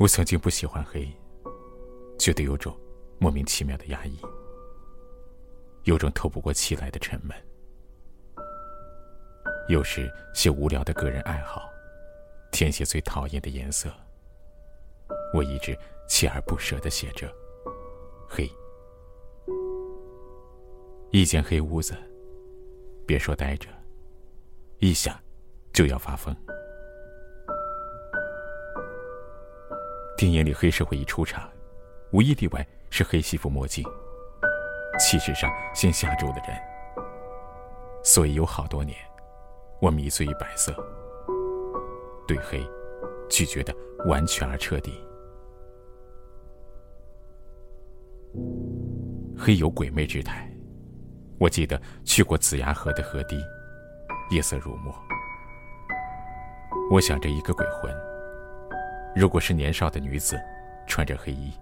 [0.00, 1.06] 我曾经不喜欢黑，
[2.18, 2.74] 觉得有种
[3.18, 4.18] 莫名其妙的压抑，
[5.82, 7.36] 有种透不过气来的沉闷。
[9.68, 11.68] 有时写无聊的个人爱好，
[12.50, 13.92] 填写最讨厌的颜色。
[15.34, 15.78] 我一直
[16.08, 17.30] 锲而不舍的写着
[18.26, 18.50] 黑。
[21.10, 21.94] 一间黑屋子，
[23.06, 23.68] 别说待着，
[24.78, 25.14] 一想
[25.74, 26.34] 就要发疯。
[30.20, 31.48] 电影里黑社会一出场，
[32.12, 33.82] 无一例外是黑西服墨镜，
[34.98, 36.54] 气势上先吓住了人。
[38.04, 38.98] 所以有好多年，
[39.80, 40.74] 我迷醉于白色，
[42.28, 42.62] 对黑
[43.30, 43.74] 拒绝的
[44.08, 45.02] 完全而彻底。
[49.38, 50.54] 黑有鬼魅之态，
[51.38, 53.42] 我记得去过子牙河的河堤，
[54.30, 54.94] 夜色如墨。
[56.90, 58.09] 我想着一个鬼魂。
[59.20, 60.40] 如果是年少的女子，
[60.86, 61.52] 穿着黑衣，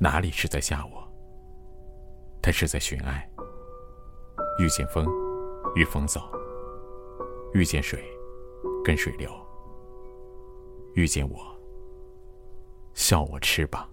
[0.00, 1.08] 哪里是在吓我？
[2.42, 3.24] 她是在寻爱。
[4.58, 5.06] 遇见风，
[5.76, 6.20] 与风走；
[7.52, 8.02] 遇见水，
[8.84, 9.30] 跟水流；
[10.94, 11.38] 遇见我，
[12.94, 13.88] 笑我翅膀。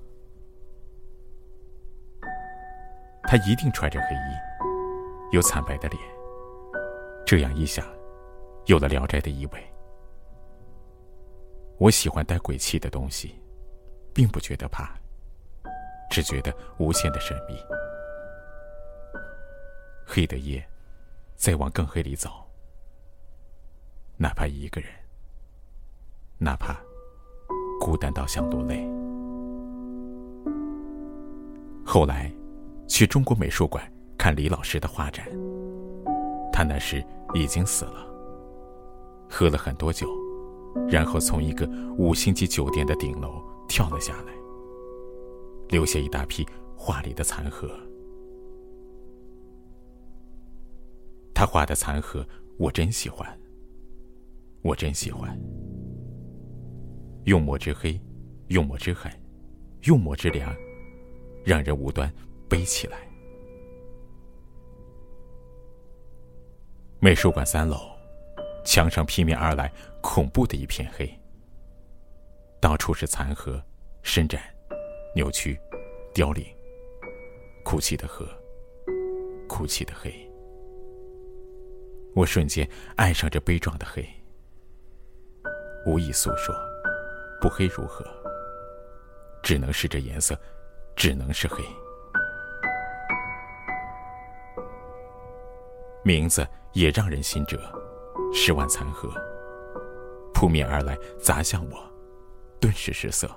[3.21, 6.01] 她一定穿着黑衣，有惨白的脸。
[7.23, 7.85] 这样一想，
[8.65, 9.63] 有了《聊斋》的意味。
[11.79, 13.35] 我喜欢带鬼气的东西，
[14.13, 14.89] 并不觉得怕，
[16.09, 17.55] 只觉得无限的神秘。
[20.03, 20.67] 黑的夜，
[21.35, 22.31] 再往更黑里走，
[24.15, 24.89] 哪怕一个人，
[26.39, 26.75] 哪怕
[27.79, 28.83] 孤单到想落泪。
[31.85, 32.31] 后来，
[32.87, 35.27] 去中国美术馆看李老师的画展，
[36.51, 37.05] 他那时
[37.35, 38.07] 已经死了，
[39.29, 40.26] 喝了很多酒。
[40.89, 44.33] 然后从一个五星级酒店的顶楼跳了下来，
[45.69, 47.69] 留下一大批画里的残荷。
[51.33, 52.25] 他画的残荷，
[52.57, 53.27] 我真喜欢。
[54.63, 55.39] 我真喜欢。
[57.25, 57.99] 用墨之黑，
[58.47, 59.11] 用墨之狠，
[59.83, 60.55] 用墨之凉，
[61.45, 62.11] 让人无端
[62.49, 62.97] 悲起来。
[66.99, 67.96] 美术馆三楼。
[68.67, 71.09] 墙上劈面而来，恐怖的一片黑。
[72.59, 73.63] 到处是残荷、
[74.03, 74.41] 伸展、
[75.15, 75.57] 扭曲、
[76.13, 76.45] 凋零。
[77.63, 78.27] 哭泣的河，
[79.47, 80.13] 哭泣的黑。
[82.13, 84.05] 我瞬间爱上这悲壮的黑，
[85.85, 86.53] 无意诉说，
[87.39, 88.05] 不黑如何？
[89.41, 90.37] 只能是这颜色，
[90.93, 91.63] 只能是黑。
[96.03, 97.57] 名字也让人心折。
[98.33, 99.09] 十万残荷
[100.33, 101.77] 扑面而来，砸向我，
[102.59, 103.29] 顿时失色。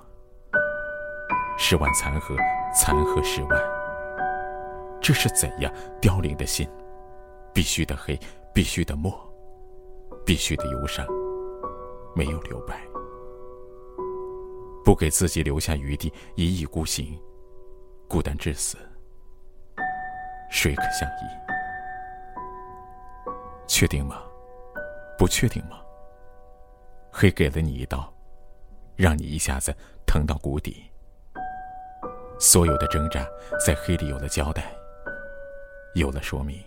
[1.57, 2.35] 十万残荷，
[2.73, 3.61] 残荷十万，
[5.01, 6.67] 这是怎样凋零的心？
[7.53, 8.17] 必须的黑，
[8.53, 9.13] 必须的墨，
[10.25, 11.05] 必须的忧伤，
[12.15, 12.81] 没有留白，
[14.85, 17.19] 不给自己留下余地，一意孤行，
[18.07, 18.77] 孤单至死，
[20.49, 21.23] 谁可相依？
[23.67, 24.23] 确定吗？
[25.21, 25.79] 不确定吗？
[27.11, 28.11] 黑给了你一刀，
[28.95, 29.71] 让你一下子
[30.03, 30.83] 疼到谷底。
[32.39, 33.23] 所有的挣扎
[33.63, 34.73] 在黑里有了交代，
[35.93, 36.59] 有了说明。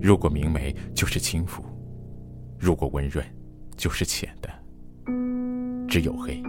[0.00, 1.62] 如果明媚就是轻浮，
[2.58, 3.22] 如果温润
[3.76, 4.48] 就是浅的，
[5.86, 6.42] 只有黑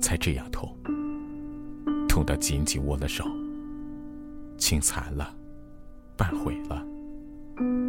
[0.00, 0.76] 才这样痛，
[2.08, 3.24] 痛到紧紧握了手。
[4.58, 5.34] 青残了，
[6.16, 6.84] 半毁了，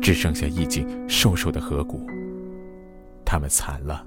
[0.02, 2.08] 只剩下一茎瘦瘦的河骨。
[3.26, 4.06] 它们残了，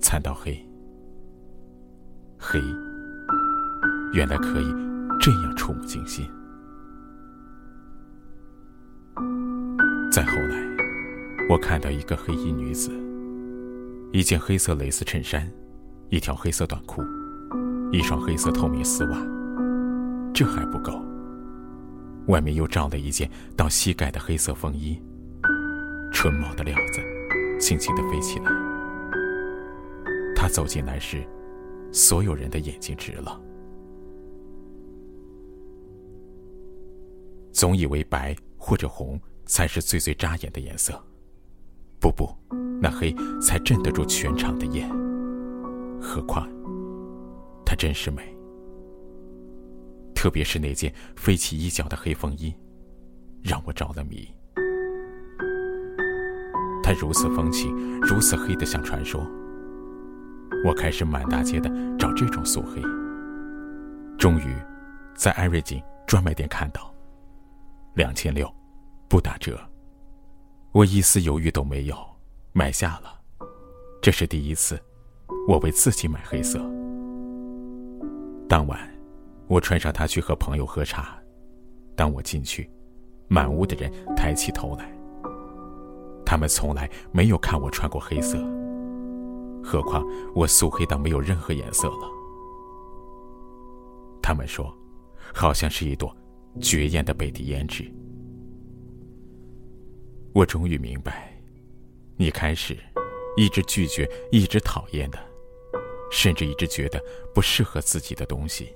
[0.00, 0.62] 残到黑，
[2.38, 2.60] 黑，
[4.12, 4.66] 原来可以
[5.20, 6.28] 这样触目惊心。
[10.12, 10.62] 再后来，
[11.48, 12.90] 我看到一个黑衣女子，
[14.12, 15.50] 一件黑色蕾丝衬衫，
[16.10, 17.02] 一条黑色短裤，
[17.90, 19.18] 一双黑色透明丝袜，
[20.32, 21.02] 这还不够。
[22.26, 25.00] 外面又罩了一件到膝盖的黑色风衣，
[26.12, 27.00] 纯毛的料子，
[27.60, 28.50] 轻轻地飞起来。
[30.34, 31.26] 他走进来时，
[31.92, 33.40] 所有人的眼睛直了。
[37.52, 41.00] 总以为白或者红才是最最扎眼的颜色，
[42.00, 42.28] 不不，
[42.80, 44.90] 那黑才镇得住全场的眼。
[46.00, 46.48] 何况，
[47.64, 48.33] 她真是美。
[50.24, 52.50] 特别是那件飞起一角的黑风衣，
[53.42, 54.26] 让我着了迷。
[56.82, 59.30] 他如此风情，如此黑的像传说。
[60.64, 62.80] 我开始满大街的找这种素黑，
[64.16, 64.56] 终于，
[65.14, 66.90] 在艾瑞锦专卖店看到，
[67.92, 68.50] 两千六，
[69.10, 69.60] 不打折。
[70.72, 71.94] 我一丝犹豫都没有，
[72.54, 73.20] 买下了。
[74.00, 74.80] 这是第一次，
[75.46, 76.58] 我为自己买黑色。
[78.48, 78.93] 当晚，
[79.54, 81.16] 我穿上它去和朋友喝茶。
[81.94, 82.68] 当我进去，
[83.28, 84.92] 满屋的人抬起头来。
[86.26, 88.36] 他们从来没有看我穿过黑色，
[89.62, 90.04] 何况
[90.34, 92.10] 我素黑到没有任何颜色了。
[94.20, 94.76] 他们说，
[95.32, 96.12] 好像是一朵
[96.60, 97.88] 绝艳的北地胭脂。
[100.32, 101.32] 我终于明白，
[102.16, 102.76] 你开始
[103.36, 105.18] 一直拒绝、一直讨厌的，
[106.10, 107.00] 甚至一直觉得
[107.32, 108.74] 不适合自己的东西，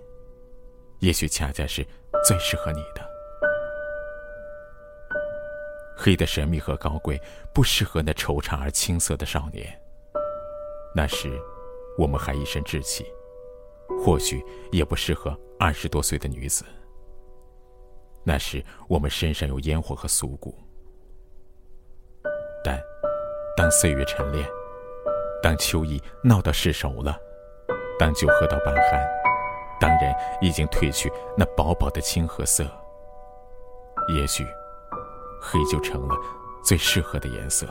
[1.00, 1.86] 也许恰恰是
[2.24, 3.08] 最适合你的。
[5.96, 7.20] 黑的神秘和高贵，
[7.52, 9.66] 不适合那惆怅而青涩的少年。
[10.94, 11.30] 那时，
[11.98, 13.04] 我们还一身稚气，
[14.04, 16.64] 或许也不适合二十多岁的女子。
[18.24, 20.56] 那时，我们身上有烟火和俗骨。
[22.62, 22.80] 但，
[23.56, 24.48] 当岁月沉淀，
[25.42, 27.18] 当秋意闹到世熟了，
[27.98, 29.17] 当酒喝到半酣，
[29.80, 32.64] 当然已经褪去那薄薄的青褐色，
[34.14, 34.46] 也许。
[35.40, 36.16] 黑就成了
[36.64, 37.64] 最适合的颜色。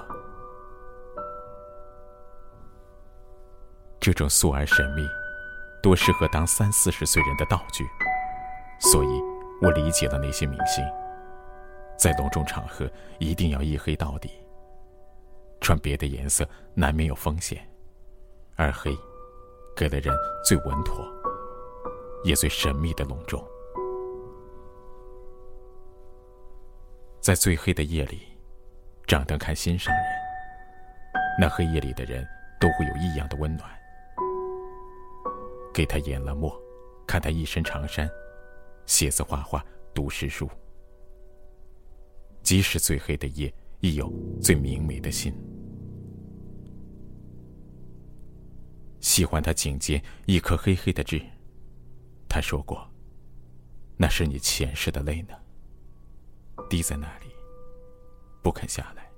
[3.99, 5.05] 这种素而神秘，
[5.83, 7.85] 多适合当三四十岁人的道具。
[8.79, 9.21] 所以，
[9.61, 10.81] 我理解了那些明星，
[11.99, 12.89] 在隆重场合
[13.19, 14.31] 一定要一黑到底。
[15.59, 17.67] 穿别的颜色难免有风险，
[18.55, 18.97] 而黑，
[19.75, 20.15] 给了人
[20.45, 21.05] 最稳妥，
[22.23, 23.43] 也最神秘的隆重。
[27.21, 28.21] 在最黑的夜里，
[29.05, 30.03] 掌灯看心上人。
[31.39, 32.25] 那黑夜里的人
[32.59, 33.69] 都会有异样的温暖。
[35.73, 36.51] 给他研了墨，
[37.05, 38.09] 看他一身长衫，
[38.85, 39.63] 写字画画，
[39.93, 40.49] 读诗书。
[42.41, 44.11] 即使最黑的夜，亦有
[44.41, 45.31] 最明媚的心。
[48.99, 51.21] 喜欢他颈间一颗黑黑的痣。
[52.37, 52.87] 他说过，
[53.97, 55.33] 那是你前世的泪呢。
[56.69, 57.25] 滴在那里，
[58.43, 59.09] 不肯下来。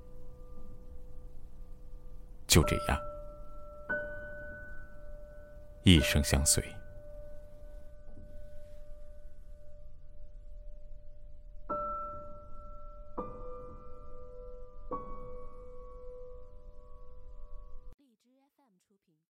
[2.46, 2.98] 就这样，
[5.82, 6.64] 一生相随。